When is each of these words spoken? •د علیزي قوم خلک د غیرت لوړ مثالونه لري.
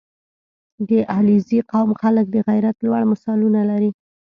•د 0.87 0.91
علیزي 1.13 1.59
قوم 1.71 1.89
خلک 2.01 2.25
د 2.31 2.37
غیرت 2.47 2.75
لوړ 2.85 3.01
مثالونه 3.11 3.61
لري. 3.71 3.91